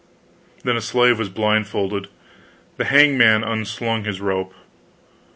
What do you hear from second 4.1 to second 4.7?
rope.